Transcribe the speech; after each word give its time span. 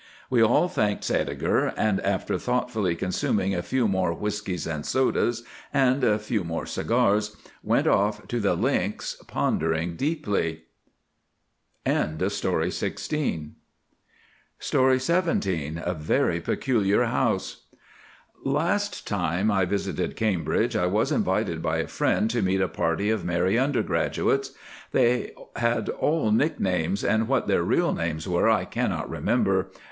We 0.31 0.41
all 0.41 0.67
thanked 0.67 1.03
Sædeger, 1.03 1.75
and 1.77 1.99
after 2.01 2.39
thoughtfully 2.39 2.95
consuming 2.95 3.53
a 3.53 3.61
few 3.61 3.87
more 3.87 4.15
whiskies 4.15 4.65
and 4.65 4.83
sodas, 4.83 5.43
and 5.71 6.03
a 6.03 6.17
few 6.17 6.43
more 6.43 6.65
cigars, 6.65 7.37
went 7.61 7.85
off 7.85 8.27
to 8.29 8.39
the 8.39 8.55
Links 8.55 9.13
pondering 9.27 9.95
deeply. 9.95 10.63
A 11.85 12.07
Very 12.17 12.71
Peculiar 16.41 17.03
House. 17.03 17.67
Last 18.43 19.05
time 19.07 19.51
I 19.51 19.65
visited 19.65 20.15
Cambridge 20.15 20.75
I 20.75 20.85
was 20.87 21.11
invited 21.11 21.61
by 21.61 21.77
a 21.77 21.85
friend 21.85 22.27
to 22.31 22.41
meet 22.41 22.61
a 22.61 22.67
party 22.67 23.11
of 23.11 23.23
merry 23.23 23.59
undergraduates. 23.59 24.51
They 24.93 25.33
had 25.57 25.89
all 25.89 26.31
nicknames, 26.31 27.03
and 27.03 27.27
what 27.27 27.45
their 27.47 27.61
real 27.61 27.93
names 27.93 28.27
were 28.27 28.49
I 28.49 28.65
cannot 28.65 29.07
remember. 29.07 29.69